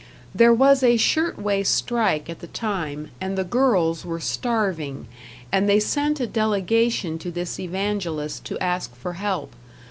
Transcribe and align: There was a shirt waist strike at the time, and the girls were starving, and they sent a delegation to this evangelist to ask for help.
There 0.33 0.51
was 0.51 0.81
a 0.81 0.97
shirt 0.97 1.37
waist 1.37 1.75
strike 1.75 2.27
at 2.27 2.39
the 2.39 2.47
time, 2.47 3.11
and 3.21 3.37
the 3.37 3.43
girls 3.43 4.03
were 4.03 4.19
starving, 4.19 5.07
and 5.51 5.69
they 5.69 5.79
sent 5.79 6.19
a 6.19 6.25
delegation 6.25 7.19
to 7.19 7.29
this 7.29 7.59
evangelist 7.59 8.43
to 8.45 8.57
ask 8.57 8.95
for 8.95 9.13
help. 9.13 9.53